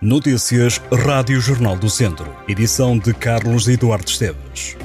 Notícias 0.00 0.78
Rádio 0.92 1.40
Jornal 1.40 1.74
do 1.74 1.88
Centro. 1.88 2.30
Edição 2.46 2.98
de 2.98 3.14
Carlos 3.14 3.66
Eduardo 3.66 4.06
Esteves. 4.06 4.76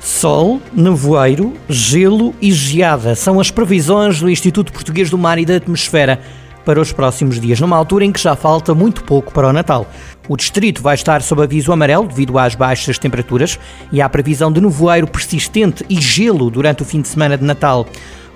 Sol, 0.00 0.58
nevoeiro, 0.72 1.52
gelo 1.68 2.34
e 2.40 2.50
geada 2.50 3.14
são 3.14 3.38
as 3.38 3.50
previsões 3.50 4.20
do 4.20 4.30
Instituto 4.30 4.72
Português 4.72 5.10
do 5.10 5.18
Mar 5.18 5.38
e 5.38 5.44
da 5.44 5.56
Atmosfera 5.56 6.18
para 6.64 6.80
os 6.80 6.92
próximos 6.92 7.38
dias, 7.38 7.60
numa 7.60 7.76
altura 7.76 8.06
em 8.06 8.12
que 8.12 8.20
já 8.20 8.34
falta 8.34 8.74
muito 8.74 9.04
pouco 9.04 9.32
para 9.32 9.48
o 9.48 9.52
Natal. 9.52 9.86
O 10.28 10.36
distrito 10.36 10.82
vai 10.82 10.94
estar 10.94 11.20
sob 11.20 11.42
aviso 11.42 11.72
amarelo 11.72 12.06
devido 12.06 12.38
às 12.38 12.54
baixas 12.54 12.98
temperaturas 12.98 13.58
e 13.92 14.00
à 14.00 14.08
previsão 14.08 14.50
de 14.50 14.62
nevoeiro 14.62 15.06
persistente 15.06 15.84
e 15.90 16.00
gelo 16.00 16.50
durante 16.50 16.82
o 16.82 16.86
fim 16.86 17.02
de 17.02 17.08
semana 17.08 17.36
de 17.36 17.44
Natal. 17.44 17.86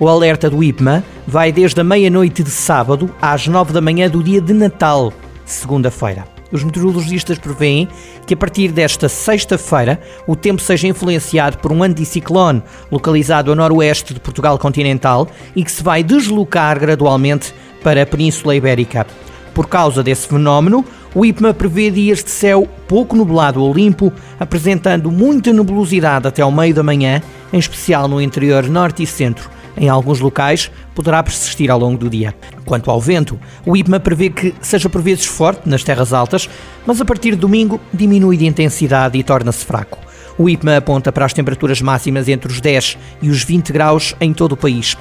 O 0.03 0.09
alerta 0.09 0.50
do 0.50 0.64
IPMA 0.64 1.05
vai 1.29 1.53
desde 1.53 1.80
a 1.80 1.84
meia-noite 1.84 2.43
de 2.43 2.51
sábado 2.51 3.09
às 3.23 3.46
nove 3.46 3.73
da 3.73 3.80
manhã 3.80 4.10
do 4.10 4.20
dia 4.20 4.41
de 4.41 4.52
Natal, 4.52 5.12
segunda-feira. 5.45 6.24
Os 6.51 6.65
meteorologistas 6.65 7.38
prevêem 7.38 7.87
que 8.27 8.34
a 8.34 8.37
partir 8.37 8.73
desta 8.73 9.09
sexta-feira 9.09 10.01
o 10.27 10.34
tempo 10.34 10.60
seja 10.60 10.88
influenciado 10.88 11.59
por 11.59 11.70
um 11.70 11.84
anticiclone 11.84 12.65
localizado 12.91 13.52
a 13.52 13.55
noroeste 13.55 14.12
de 14.12 14.19
Portugal 14.19 14.59
continental 14.59 15.29
e 15.55 15.62
que 15.62 15.70
se 15.70 15.84
vai 15.84 16.02
deslocar 16.02 16.80
gradualmente 16.80 17.55
para 17.80 18.02
a 18.02 18.07
Península 18.07 18.57
Ibérica. 18.57 19.07
Por 19.55 19.69
causa 19.69 20.02
desse 20.02 20.27
fenómeno, 20.27 20.84
o 21.15 21.24
IPMA 21.24 21.55
prevê 21.55 21.93
dias 21.93 22.24
de 22.24 22.30
céu 22.30 22.66
pouco 22.88 23.15
nublado 23.15 23.62
ou 23.62 23.73
limpo, 23.73 24.12
apresentando 24.41 25.12
muita 25.12 25.52
nebulosidade 25.52 26.27
até 26.27 26.43
ao 26.43 26.51
meio 26.51 26.74
da 26.74 26.82
manhã, 26.82 27.23
em 27.52 27.59
especial 27.60 28.09
no 28.09 28.21
interior 28.21 28.69
norte 28.69 29.05
e 29.05 29.07
centro 29.07 29.62
em 29.76 29.88
alguns 29.88 30.20
locais, 30.20 30.70
poderá 30.94 31.22
persistir 31.22 31.70
ao 31.70 31.78
longo 31.78 31.98
do 31.98 32.10
dia. 32.10 32.34
Quanto 32.64 32.90
ao 32.90 33.00
vento, 33.00 33.38
o 33.64 33.76
IPMA 33.76 34.00
prevê 34.00 34.30
que 34.30 34.54
seja 34.60 34.88
por 34.88 35.00
vezes 35.02 35.24
forte 35.24 35.68
nas 35.68 35.82
terras 35.82 36.12
altas, 36.12 36.48
mas 36.87 37.01
a 37.01 37.04
partir 37.04 37.30
de 37.30 37.37
domingo 37.37 37.80
diminui 37.92 38.37
de 38.37 38.46
intensidade 38.46 39.18
e 39.18 39.23
torna-se 39.23 39.64
fraco. 39.64 39.98
O 40.38 40.48
IPMA 40.48 40.79
aponta 40.79 41.12
para 41.12 41.24
as 41.24 41.32
temperaturas 41.32 41.80
máximas 41.80 42.29
entre 42.29 42.51
os 42.51 42.60
10 42.60 42.98
e 43.20 43.29
os 43.29 43.45
20 43.45 43.73
graus 43.73 44.14
em 44.20 44.32
todo 44.32 44.52
o 44.52 44.56
país. 44.56 44.96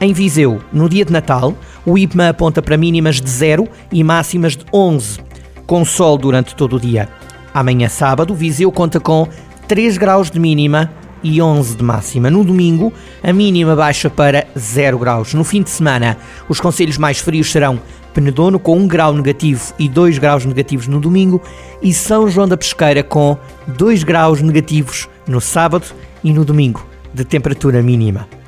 Em 0.00 0.12
Viseu, 0.12 0.60
no 0.72 0.88
dia 0.88 1.04
de 1.04 1.12
Natal, 1.12 1.54
o 1.84 1.98
IPMA 1.98 2.30
aponta 2.30 2.62
para 2.62 2.76
mínimas 2.76 3.20
de 3.20 3.28
0 3.28 3.68
e 3.92 4.02
máximas 4.02 4.56
de 4.56 4.64
11, 4.72 5.20
com 5.66 5.84
sol 5.84 6.16
durante 6.16 6.54
todo 6.54 6.76
o 6.76 6.80
dia. 6.80 7.08
Amanhã, 7.52 7.88
sábado, 7.88 8.34
Viseu 8.34 8.72
conta 8.72 8.98
com 8.98 9.28
3 9.68 9.98
graus 9.98 10.30
de 10.30 10.40
mínima 10.40 10.90
e 11.22 11.40
11 11.40 11.76
de 11.76 11.82
máxima. 11.82 12.30
No 12.30 12.44
domingo, 12.44 12.92
a 13.22 13.32
mínima 13.32 13.76
baixa 13.76 14.08
para 14.08 14.46
0 14.58 14.98
graus. 14.98 15.34
No 15.34 15.44
fim 15.44 15.62
de 15.62 15.70
semana, 15.70 16.16
os 16.48 16.60
conselhos 16.60 16.98
mais 16.98 17.18
frios 17.18 17.50
serão 17.50 17.80
Penedono 18.12 18.58
com 18.58 18.76
1 18.76 18.88
grau 18.88 19.14
negativo 19.14 19.72
e 19.78 19.88
2 19.88 20.18
graus 20.18 20.44
negativos 20.44 20.88
no 20.88 21.00
domingo 21.00 21.40
e 21.80 21.94
São 21.94 22.28
João 22.28 22.48
da 22.48 22.56
Pesqueira 22.56 23.02
com 23.02 23.38
2 23.68 24.02
graus 24.02 24.42
negativos 24.42 25.08
no 25.28 25.40
sábado 25.40 25.86
e 26.24 26.32
no 26.32 26.44
domingo, 26.44 26.84
de 27.14 27.24
temperatura 27.24 27.82
mínima. 27.82 28.39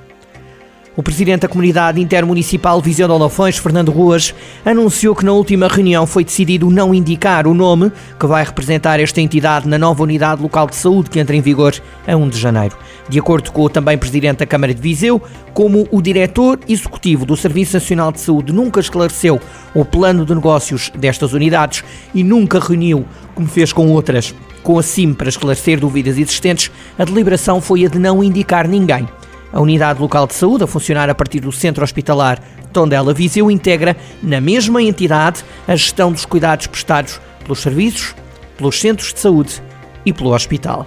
O 0.95 1.03
presidente 1.03 1.41
da 1.41 1.49
Comunidade 1.49 2.03
Intermunicipal 2.03 2.79
Viseu 2.79 3.09
de 3.09 3.15
Olofões, 3.15 3.57
Fernando 3.57 3.91
Ruas, 3.91 4.35
anunciou 4.63 5.15
que 5.17 5.25
na 5.25 5.33
última 5.33 5.67
reunião 5.67 6.07
foi 6.07 6.23
decidido 6.23 6.69
não 6.69 6.95
indicar 6.95 7.47
o 7.47 7.55
nome 7.55 7.91
que 8.21 8.27
vai 8.27 8.45
representar 8.45 9.01
esta 9.01 9.19
entidade 9.19 9.67
na 9.67 9.79
nova 9.79 10.03
unidade 10.03 10.43
local 10.43 10.67
de 10.67 10.77
saúde 10.77 11.09
que 11.09 11.19
entra 11.19 11.35
em 11.35 11.41
vigor 11.41 11.75
a 12.07 12.15
1 12.15 12.29
de 12.29 12.39
janeiro. 12.39 12.77
De 13.09 13.19
acordo 13.19 13.51
com 13.53 13.63
o 13.63 13.71
também 13.71 13.97
presidente 13.97 14.41
da 14.41 14.47
Câmara 14.47 14.75
de 14.75 14.83
Viseu, 14.83 15.23
como 15.55 15.89
o 15.91 16.03
diretor 16.03 16.61
executivo 16.69 17.25
do 17.25 17.39
Serviço 17.39 17.73
Nacional 17.73 18.13
de 18.13 18.21
Saúde 18.21 18.53
nunca 18.53 18.79
esclareceu 18.79 19.41
o 19.75 19.87
plano 19.87 20.27
de 20.27 20.35
negócios 20.35 20.91
destas 20.95 21.33
unidades 21.33 21.83
e 22.15 22.23
nunca 22.23 22.61
reuniu, 22.61 23.07
como 23.35 23.49
fez 23.49 23.73
com 23.73 23.89
outras, 23.89 24.35
com 24.63 24.79
a 24.79 24.83
CIM 24.83 25.15
para 25.15 25.31
esclarecer 25.31 25.81
dúvidas 25.81 26.19
existentes, 26.19 26.71
a 26.99 27.05
deliberação 27.05 27.63
foi 27.63 27.87
a 27.87 27.89
de 27.89 27.99
não 27.99 28.23
indicar 28.23 28.69
ninguém. 28.69 29.09
A 29.53 29.61
unidade 29.61 30.01
local 30.01 30.27
de 30.27 30.35
saúde, 30.35 30.65
a 30.65 30.67
funcionar 30.67 31.11
a 31.11 31.15
partir 31.15 31.41
do 31.41 31.53
centro 31.53 31.85
hospitalar 31.85 32.41
Tondela 32.73 33.13
Viseu, 33.13 33.51
integra 33.51 33.97
na 34.23 34.41
mesma 34.41 34.83
entidade 34.83 35.45
a 35.69 35.77
gestão 35.77 36.11
dos 36.11 36.25
cuidados 36.25 36.67
prestados 36.67 37.21
pelos 37.45 37.61
serviços, 37.61 38.15
pelos 38.57 38.81
centros 38.81 39.13
de 39.13 39.21
saúde 39.21 39.63
e 40.07 40.13
pelo 40.13 40.33
hospital. 40.33 40.87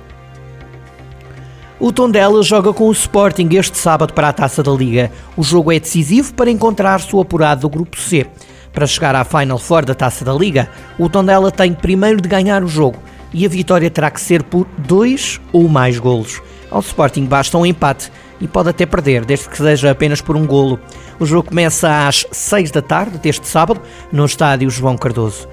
O 1.80 1.92
Tondela 1.92 2.42
joga 2.42 2.74
com 2.74 2.88
o 2.88 2.92
Sporting 2.92 3.50
este 3.52 3.78
sábado 3.78 4.14
para 4.14 4.30
a 4.30 4.34
Taça 4.34 4.64
da 4.64 4.72
Liga. 4.72 5.12
O 5.36 5.44
jogo 5.44 5.72
é 5.72 5.80
decisivo 5.80 6.34
para 6.34 6.50
encontrar-se 6.50 7.14
o 7.16 7.20
apurado 7.20 7.62
do 7.62 7.70
Grupo 7.70 8.00
C. 8.00 8.26
Para 8.72 8.88
chegar 8.88 9.14
à 9.16 9.24
Final 9.24 9.60
Four 9.60 9.86
da 9.86 9.94
Taça 9.94 10.26
da 10.26 10.34
Liga, 10.34 10.70
o 10.98 11.10
Tondela 11.10 11.52
tem 11.52 11.74
primeiro 11.74 12.22
de 12.22 12.28
ganhar 12.28 12.64
o 12.64 12.68
jogo 12.68 12.98
e 13.34 13.46
a 13.46 13.50
vitória 13.50 13.92
terá 13.92 14.10
que 14.10 14.22
ser 14.22 14.42
por 14.42 14.66
dois 14.78 15.40
ou 15.52 15.68
mais 15.68 16.00
golos. 16.00 16.42
Ao 16.72 16.80
Sporting 16.80 17.26
basta 17.26 17.58
um 17.58 17.66
empate 17.66 18.10
e 18.40 18.48
pode 18.48 18.70
até 18.70 18.86
perder, 18.86 19.26
desde 19.26 19.50
que 19.50 19.58
seja 19.58 19.92
apenas 19.92 20.22
por 20.22 20.36
um 20.36 20.46
golo. 20.46 20.80
O 21.20 21.26
jogo 21.26 21.50
começa 21.50 22.08
às 22.08 22.26
6 22.32 22.72
da 22.72 22.82
tarde 22.82 23.18
deste 23.18 23.48
sábado, 23.48 23.82
no 24.12 24.26
estádio 24.26 24.70
João 24.70 24.98
Cardoso. 24.98 25.48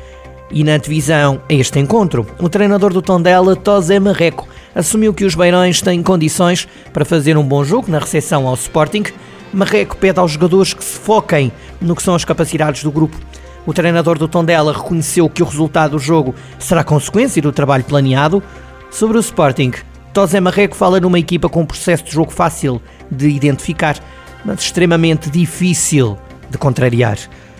E 0.50 0.62
na 0.64 0.72
antevisão 0.72 1.40
a 1.48 1.54
este 1.54 1.78
encontro, 1.78 2.26
o 2.38 2.48
treinador 2.48 2.92
do 2.92 3.00
Tondela, 3.00 3.56
Tosé 3.56 3.98
Marreco, 3.98 4.46
assumiu 4.74 5.14
que 5.14 5.24
os 5.24 5.34
beirões 5.34 5.80
têm 5.80 6.02
condições 6.02 6.68
para 6.92 7.04
fazer 7.04 7.36
um 7.38 7.44
bom 7.44 7.64
jogo 7.64 7.90
na 7.90 7.98
recepção 7.98 8.46
ao 8.46 8.54
Sporting. 8.54 9.04
Marreco 9.52 9.96
pede 9.96 10.18
aos 10.18 10.32
jogadores 10.32 10.74
que 10.74 10.84
se 10.84 10.98
foquem 10.98 11.50
no 11.80 11.96
que 11.96 12.02
são 12.02 12.14
as 12.14 12.24
capacidades 12.24 12.82
do 12.82 12.90
grupo. 12.90 13.16
O 13.64 13.72
treinador 13.72 14.18
do 14.18 14.26
Tondela 14.26 14.72
reconheceu 14.72 15.28
que 15.28 15.42
o 15.42 15.46
resultado 15.46 15.92
do 15.92 15.98
jogo 15.98 16.34
será 16.58 16.82
consequência 16.82 17.40
do 17.40 17.52
trabalho 17.52 17.84
planeado. 17.84 18.42
Sobre 18.90 19.16
o 19.16 19.20
Sporting, 19.20 19.72
Tosé 20.12 20.40
Marreco 20.40 20.76
fala 20.76 21.00
numa 21.00 21.18
equipa 21.18 21.48
com 21.48 21.62
um 21.62 21.66
processo 21.66 22.04
de 22.04 22.12
jogo 22.12 22.30
fácil 22.30 22.82
de 23.10 23.28
identificar, 23.28 23.96
mas 24.44 24.60
extremamente 24.60 25.30
difícil 25.30 26.18
de 26.50 26.58
contrariar. 26.58 27.16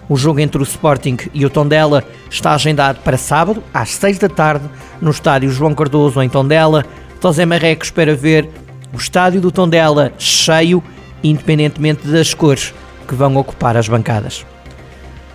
O 0.07 0.17
jogo 0.17 0.39
entre 0.39 0.61
o 0.61 0.63
Sporting 0.63 1.17
e 1.33 1.47
o 1.47 1.51
Tondela 1.51 2.05
está 2.29 2.53
agendado 2.53 3.01
para 3.01 3.17
sábado, 3.17 3.63
às 3.73 3.91
6 3.93 4.19
da 4.19 4.29
tarde, 4.29 4.69
no 5.01 5.11
estádio 5.11 5.49
João 5.49 5.75
Cardoso, 5.75 6.21
em 6.21 6.29
Tondela. 6.29 6.85
Tosé 7.21 7.47
Marreco 7.47 7.85
espera 7.85 8.15
ver 8.15 8.47
o 8.93 8.99
estádio 8.99 9.41
do 9.41 9.51
Tondela 9.51 10.13
cheio, 10.19 10.85
independentemente 11.25 12.07
das 12.07 12.35
cores 12.35 12.75
que 13.09 13.15
vão 13.15 13.35
ocupar 13.37 13.79
as 13.79 13.89
bancadas. 13.89 14.45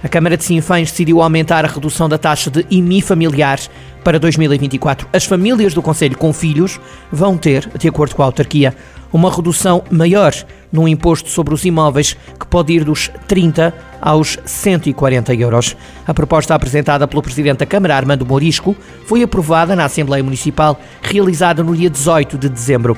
A 0.07 0.09
Câmara 0.09 0.37
de 0.37 0.45
Sinfãs 0.45 0.89
decidiu 0.89 1.21
aumentar 1.21 1.65
a 1.65 1.67
redução 1.67 2.07
da 2.07 2.17
taxa 2.17 2.49
de 2.49 2.65
IMI 2.71 3.01
familiar 3.01 3.59
para 4.05 4.17
2024. 4.17 5.05
As 5.11 5.25
famílias 5.25 5.73
do 5.73 5.81
Conselho 5.81 6.17
com 6.17 6.31
filhos 6.31 6.79
vão 7.11 7.37
ter, 7.37 7.69
de 7.77 7.89
acordo 7.89 8.15
com 8.15 8.21
a 8.21 8.25
autarquia, 8.25 8.73
uma 9.11 9.29
redução 9.29 9.83
maior 9.91 10.33
no 10.71 10.87
imposto 10.87 11.29
sobre 11.29 11.53
os 11.53 11.65
imóveis, 11.65 12.15
que 12.39 12.47
pode 12.47 12.71
ir 12.71 12.85
dos 12.85 13.11
30 13.27 13.73
aos 13.99 14.39
140 14.45 15.35
euros. 15.35 15.75
A 16.07 16.13
proposta 16.13 16.55
apresentada 16.55 17.05
pelo 17.05 17.21
Presidente 17.21 17.57
da 17.57 17.65
Câmara, 17.65 17.97
Armando 17.97 18.25
Morisco, 18.25 18.77
foi 19.05 19.23
aprovada 19.23 19.75
na 19.75 19.83
Assembleia 19.83 20.23
Municipal, 20.23 20.79
realizada 21.01 21.61
no 21.61 21.75
dia 21.75 21.89
18 21.89 22.37
de 22.37 22.47
dezembro. 22.47 22.97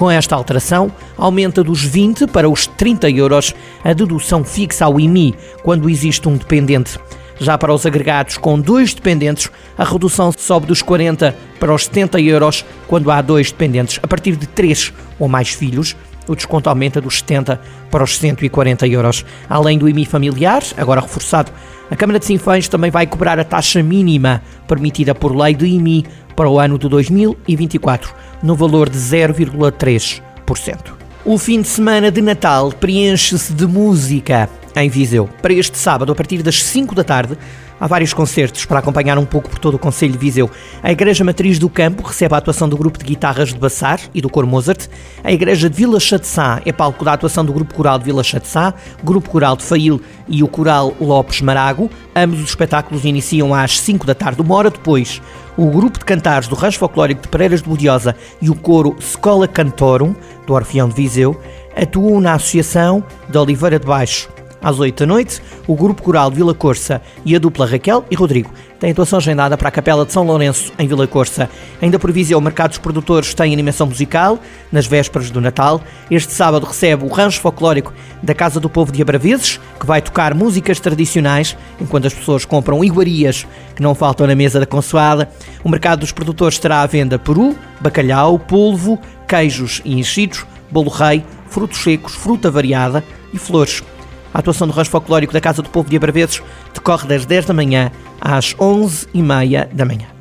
Com 0.00 0.10
esta 0.10 0.34
alteração, 0.34 0.90
aumenta 1.14 1.62
dos 1.62 1.84
20 1.84 2.26
para 2.26 2.48
os 2.48 2.66
30 2.66 3.10
euros 3.10 3.54
a 3.84 3.92
dedução 3.92 4.42
fixa 4.42 4.86
ao 4.86 4.98
IMI 4.98 5.34
quando 5.62 5.90
existe 5.90 6.26
um 6.26 6.38
dependente. 6.38 6.98
Já 7.38 7.58
para 7.58 7.74
os 7.74 7.84
agregados 7.84 8.38
com 8.38 8.58
dois 8.58 8.94
dependentes, 8.94 9.50
a 9.76 9.84
redução 9.84 10.32
sobe 10.34 10.64
dos 10.64 10.80
40 10.80 11.36
para 11.58 11.74
os 11.74 11.84
70 11.84 12.18
euros 12.18 12.64
quando 12.88 13.10
há 13.10 13.20
dois 13.20 13.52
dependentes. 13.52 14.00
A 14.02 14.06
partir 14.06 14.36
de 14.36 14.46
três 14.46 14.90
ou 15.18 15.28
mais 15.28 15.50
filhos, 15.50 15.94
o 16.26 16.34
desconto 16.34 16.70
aumenta 16.70 16.98
dos 16.98 17.18
70 17.18 17.60
para 17.90 18.02
os 18.02 18.16
140 18.16 18.86
euros. 18.86 19.22
Além 19.50 19.76
do 19.76 19.86
IMI 19.86 20.06
familiar, 20.06 20.62
agora 20.78 21.02
reforçado, 21.02 21.52
a 21.90 21.96
Câmara 21.96 22.18
de 22.18 22.24
Sinfãs 22.24 22.68
também 22.68 22.90
vai 22.90 23.06
cobrar 23.06 23.38
a 23.38 23.44
taxa 23.44 23.82
mínima 23.82 24.40
permitida 24.66 25.14
por 25.14 25.36
lei 25.36 25.54
de 25.54 25.66
IMI 25.66 26.06
para 26.34 26.48
o 26.48 26.58
ano 26.58 26.78
de 26.78 26.88
2024, 26.88 28.14
no 28.42 28.54
valor 28.54 28.88
de 28.88 28.98
0,3%. 28.98 30.92
O 31.24 31.36
fim 31.36 31.60
de 31.60 31.68
semana 31.68 32.10
de 32.10 32.22
Natal 32.22 32.72
preenche-se 32.72 33.52
de 33.52 33.66
música 33.66 34.48
em 34.76 34.88
Viseu. 34.88 35.28
Para 35.42 35.52
este 35.52 35.76
sábado, 35.76 36.12
a 36.12 36.14
partir 36.14 36.42
das 36.42 36.62
5 36.62 36.94
da 36.94 37.04
tarde, 37.04 37.36
há 37.80 37.86
vários 37.86 38.12
concertos 38.12 38.64
para 38.64 38.78
acompanhar 38.78 39.18
um 39.18 39.24
pouco 39.24 39.48
por 39.48 39.58
todo 39.58 39.74
o 39.74 39.78
Conselho 39.78 40.12
de 40.12 40.18
Viseu. 40.18 40.50
A 40.82 40.92
Igreja 40.92 41.24
Matriz 41.24 41.58
do 41.58 41.68
Campo 41.68 42.02
recebe 42.02 42.34
a 42.34 42.38
atuação 42.38 42.68
do 42.68 42.76
grupo 42.76 42.98
de 42.98 43.04
guitarras 43.04 43.48
de 43.48 43.58
Bassar 43.58 44.00
e 44.14 44.20
do 44.20 44.28
Cor 44.28 44.46
Mozart. 44.46 44.86
A 45.24 45.32
Igreja 45.32 45.70
de 45.70 45.76
Vila 45.76 45.98
Chatzá 45.98 46.60
é 46.64 46.72
palco 46.72 47.04
da 47.04 47.14
atuação 47.14 47.44
do 47.44 47.52
grupo 47.52 47.74
coral 47.74 47.98
de 47.98 48.04
Vila 48.04 48.22
Chatzá, 48.22 48.74
grupo 49.02 49.30
coral 49.30 49.56
de 49.56 49.64
Fail 49.64 50.00
e 50.28 50.42
o 50.42 50.48
coral 50.48 50.94
Lopes 51.00 51.40
Marago. 51.40 51.90
Ambos 52.14 52.40
os 52.40 52.50
espetáculos 52.50 53.04
iniciam 53.04 53.54
às 53.54 53.80
5 53.80 54.06
da 54.06 54.14
tarde. 54.14 54.42
Uma 54.42 54.54
hora 54.54 54.70
depois, 54.70 55.22
o 55.56 55.66
grupo 55.70 55.98
de 55.98 56.04
cantares 56.04 56.48
do 56.48 56.54
Rancho 56.54 56.78
Folclórico 56.78 57.22
de 57.22 57.28
Pereiras 57.28 57.62
de 57.62 57.68
Budiosa 57.68 58.14
e 58.40 58.50
o 58.50 58.54
coro 58.54 58.96
Scola 59.00 59.48
Cantorum, 59.48 60.14
do 60.46 60.52
Orfeão 60.52 60.88
de 60.88 60.94
Viseu, 60.94 61.40
atuam 61.76 62.20
na 62.20 62.34
Associação 62.34 63.04
de 63.28 63.38
Oliveira 63.38 63.78
de 63.78 63.86
Baixo 63.86 64.28
Às 64.62 64.78
8 64.78 65.00
da 65.00 65.06
noite, 65.06 65.40
o 65.66 65.74
Grupo 65.74 66.02
Coral 66.02 66.30
de 66.30 66.36
Vila 66.36 66.54
Corça 66.54 67.00
e 67.24 67.34
a 67.34 67.38
dupla 67.38 67.66
Raquel 67.66 68.04
e 68.10 68.14
Rodrigo 68.14 68.50
têm 68.78 68.90
atuação 68.90 69.18
agendada 69.18 69.56
para 69.58 69.68
a 69.68 69.72
Capela 69.72 70.06
de 70.06 70.12
São 70.12 70.24
Lourenço, 70.24 70.72
em 70.78 70.88
Vila 70.88 71.06
Corça. 71.06 71.50
Ainda 71.80 71.98
por 71.98 72.10
Mercado 72.40 72.70
dos 72.70 72.78
Produtores 72.78 73.34
tem 73.34 73.52
animação 73.52 73.86
musical, 73.86 74.38
nas 74.72 74.86
vésperas 74.86 75.30
do 75.30 75.40
Natal. 75.40 75.80
Este 76.10 76.32
sábado 76.32 76.66
recebe 76.66 77.04
o 77.04 77.08
rancho 77.08 77.40
folclórico 77.40 77.92
da 78.22 78.34
Casa 78.34 78.58
do 78.58 78.70
Povo 78.70 78.90
de 78.90 79.02
Abraveses, 79.02 79.60
que 79.78 79.86
vai 79.86 80.00
tocar 80.00 80.34
músicas 80.34 80.80
tradicionais, 80.80 81.56
enquanto 81.80 82.06
as 82.06 82.14
pessoas 82.14 82.44
compram 82.44 82.82
iguarias 82.82 83.46
que 83.76 83.82
não 83.82 83.94
faltam 83.94 84.26
na 84.26 84.34
mesa 84.34 84.58
da 84.58 84.66
consoada. 84.66 85.28
O 85.62 85.68
Mercado 85.68 86.00
dos 86.00 86.12
Produtores 86.12 86.58
terá 86.58 86.82
à 86.82 86.86
venda 86.86 87.18
peru, 87.18 87.56
bacalhau, 87.80 88.38
polvo, 88.38 88.98
queijos 89.28 89.82
e 89.84 89.98
enchidos, 89.98 90.46
bolo 90.70 90.90
rei, 90.90 91.22
frutos 91.48 91.82
secos, 91.82 92.14
fruta 92.14 92.50
variada 92.50 93.04
e 93.32 93.38
flores. 93.38 93.82
A 94.32 94.38
atuação 94.38 94.66
do 94.66 94.72
rancho 94.72 94.90
folclórico 94.90 95.32
da 95.32 95.40
Casa 95.40 95.62
do 95.62 95.70
Povo 95.70 95.90
de 95.90 95.96
Abraveses 95.96 96.42
decorre 96.72 97.08
das 97.08 97.26
10 97.26 97.46
da 97.46 97.54
manhã 97.54 97.90
às 98.20 98.54
11 98.58 99.08
e 99.12 99.22
meia 99.22 99.68
da 99.72 99.84
manhã. 99.84 100.19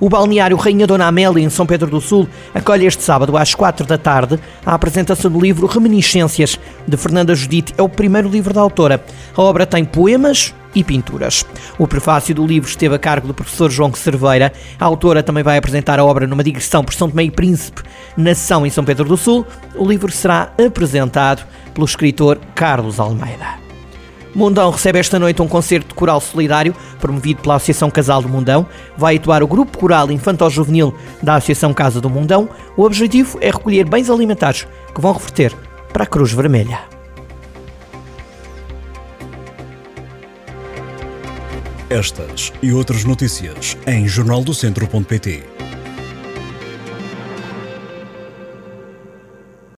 O 0.00 0.08
balneário 0.08 0.56
Rainha 0.56 0.86
Dona 0.86 1.06
Amélia, 1.06 1.42
em 1.42 1.50
São 1.50 1.66
Pedro 1.66 1.90
do 1.90 2.00
Sul, 2.00 2.28
acolhe 2.54 2.86
este 2.86 3.02
sábado 3.02 3.36
às 3.36 3.54
4 3.54 3.84
da 3.84 3.98
tarde 3.98 4.38
a 4.64 4.74
apresentação 4.74 5.30
do 5.30 5.40
livro 5.40 5.66
Reminiscências, 5.66 6.58
de 6.86 6.96
Fernanda 6.96 7.34
Judite. 7.34 7.74
É 7.76 7.82
o 7.82 7.88
primeiro 7.88 8.28
livro 8.28 8.54
da 8.54 8.60
autora. 8.60 9.04
A 9.36 9.42
obra 9.42 9.66
tem 9.66 9.84
poemas 9.84 10.54
e 10.74 10.84
pinturas. 10.84 11.44
O 11.78 11.88
prefácio 11.88 12.34
do 12.34 12.46
livro 12.46 12.68
esteve 12.68 12.94
a 12.94 12.98
cargo 12.98 13.26
do 13.26 13.34
professor 13.34 13.70
João 13.70 13.92
Cerveira. 13.92 14.52
A 14.78 14.84
autora 14.84 15.22
também 15.22 15.42
vai 15.42 15.58
apresentar 15.58 15.98
a 15.98 16.04
obra 16.04 16.26
numa 16.26 16.44
digressão 16.44 16.84
por 16.84 16.94
São 16.94 17.10
Tomé 17.10 17.24
e 17.24 17.30
Príncipe, 17.30 17.82
Nação 18.16 18.64
em 18.64 18.70
São 18.70 18.84
Pedro 18.84 19.04
do 19.04 19.16
Sul. 19.16 19.44
O 19.74 19.84
livro 19.84 20.12
será 20.12 20.52
apresentado 20.64 21.44
pelo 21.74 21.86
escritor 21.86 22.38
Carlos 22.54 23.00
Almeida. 23.00 23.67
Mundão 24.38 24.70
recebe 24.70 25.00
esta 25.00 25.18
noite 25.18 25.42
um 25.42 25.48
concerto 25.48 25.88
de 25.88 25.94
coral 25.94 26.20
solidário 26.20 26.72
promovido 27.00 27.42
pela 27.42 27.56
Associação 27.56 27.90
Casal 27.90 28.22
do 28.22 28.28
Mundão. 28.28 28.68
Vai 28.96 29.16
atuar 29.16 29.42
o 29.42 29.48
Grupo 29.48 29.76
Coral 29.76 30.12
Infantil-Juvenil 30.12 30.94
da 31.20 31.34
Associação 31.34 31.74
Casa 31.74 32.00
do 32.00 32.08
Mundão. 32.08 32.48
O 32.76 32.84
objetivo 32.84 33.36
é 33.40 33.50
recolher 33.50 33.84
bens 33.84 34.08
alimentares 34.08 34.64
que 34.94 35.00
vão 35.00 35.12
reverter 35.12 35.52
para 35.92 36.04
a 36.04 36.06
Cruz 36.06 36.32
Vermelha. 36.32 36.78
Estas 41.90 42.52
e 42.62 42.72
outras 42.72 43.04
notícias 43.04 43.76
em 43.88 44.06
jornaldocentro.pt. 44.06 45.57